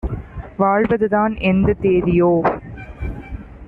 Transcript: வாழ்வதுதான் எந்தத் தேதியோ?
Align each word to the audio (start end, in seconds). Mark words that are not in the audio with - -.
வாழ்வதுதான் 0.57 1.35
எந்தத் 1.35 1.81
தேதியோ? 1.81 2.31